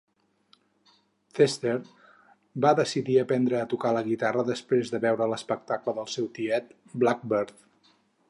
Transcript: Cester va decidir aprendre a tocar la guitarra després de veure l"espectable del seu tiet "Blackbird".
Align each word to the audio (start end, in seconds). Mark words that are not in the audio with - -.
Cester 1.39 1.73
va 2.65 2.71
decidir 2.79 3.19
aprendre 3.23 3.59
a 3.59 3.67
tocar 3.75 3.91
la 3.97 4.03
guitarra 4.09 4.47
després 4.49 4.93
de 4.95 5.03
veure 5.05 5.29
l"espectable 5.29 5.97
del 5.99 6.11
seu 6.17 6.33
tiet 6.39 6.75
"Blackbird". 7.05 7.55